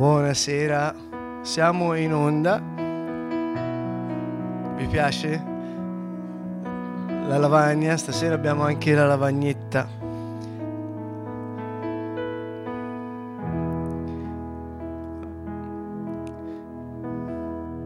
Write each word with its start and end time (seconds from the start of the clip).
Buonasera, 0.00 0.94
siamo 1.42 1.94
in 1.94 2.14
onda. 2.14 2.58
Vi 4.76 4.86
piace? 4.86 5.44
La 7.26 7.36
lavagna, 7.36 7.98
stasera 7.98 8.34
abbiamo 8.34 8.62
anche 8.62 8.94
la 8.94 9.04
lavagnetta. 9.04 9.86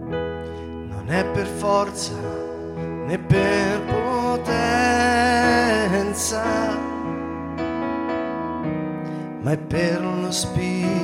Non 0.07 1.07
è 1.09 1.25
per 1.33 1.47
forza 1.47 2.15
né 3.07 3.19
per 3.19 3.81
potenza, 4.53 4.85
ma 9.41 9.51
è 9.51 9.59
per 9.59 10.01
lo 10.01 10.31
spirito 10.31 11.04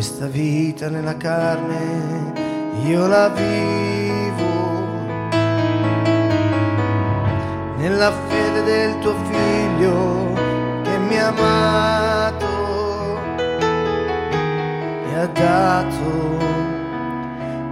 Questa 0.00 0.28
vita 0.28 0.88
nella 0.88 1.14
carne 1.18 2.32
io 2.86 3.06
la 3.06 3.28
vivo 3.28 4.78
nella 7.76 8.10
fede 8.10 8.62
del 8.62 8.98
tuo 9.00 9.14
figlio 9.30 10.32
che 10.84 10.96
mi 11.06 11.18
ha 11.18 11.26
amato 11.26 12.46
e 15.04 15.14
ha 15.18 15.26
dato 15.26 16.38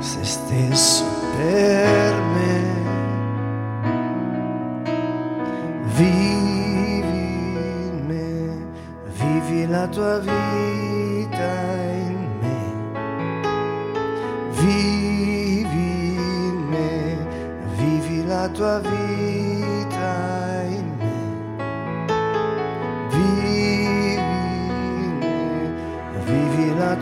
se 0.00 0.22
stesso 0.22 1.04
per 1.34 2.14
me. 2.34 2.62
Vivi 5.96 7.08
in 7.86 8.04
me, 8.06 8.66
vivi 9.14 9.66
la 9.66 9.86
tua 9.86 10.18
vita 10.18 10.67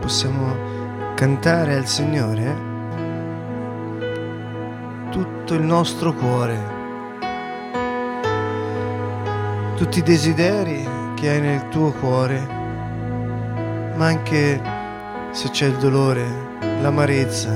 Possiamo 0.00 0.56
cantare 1.14 1.76
al 1.76 1.86
Signore 1.86 2.68
tutto 5.10 5.54
il 5.54 5.62
nostro 5.62 6.14
cuore, 6.14 6.58
tutti 9.76 9.98
i 9.98 10.02
desideri 10.02 10.88
che 11.14 11.28
hai 11.28 11.40
nel 11.40 11.68
tuo 11.68 11.92
cuore, 11.92 12.38
ma 13.94 14.06
anche 14.06 14.60
se 15.32 15.50
c'è 15.50 15.66
il 15.66 15.76
dolore, 15.76 16.26
l'amarezza, 16.80 17.52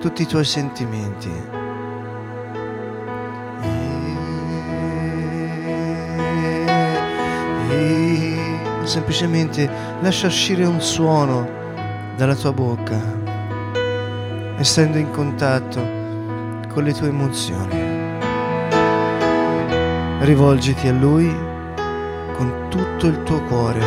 tutti 0.00 0.22
i 0.22 0.26
tuoi 0.26 0.44
sentimenti. 0.44 1.63
Semplicemente 8.86 9.68
lascia 10.00 10.26
uscire 10.26 10.64
un 10.64 10.80
suono 10.80 11.48
dalla 12.16 12.34
tua 12.34 12.52
bocca, 12.52 13.00
essendo 14.56 14.98
in 14.98 15.10
contatto 15.10 15.80
con 16.72 16.84
le 16.84 16.92
tue 16.92 17.08
emozioni. 17.08 17.92
Rivolgiti 20.20 20.88
a 20.88 20.92
Lui 20.92 21.34
con 22.36 22.66
tutto 22.68 23.06
il 23.06 23.22
tuo 23.22 23.42
cuore, 23.42 23.80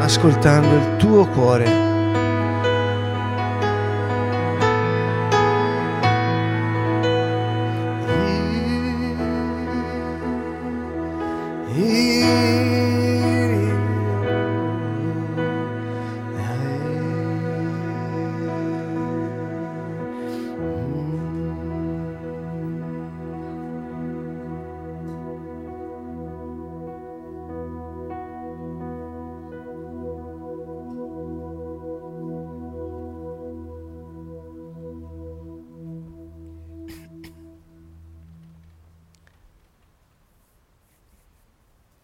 ascoltando 0.00 0.74
il 0.74 0.96
tuo 0.96 1.26
cuore 1.26 1.85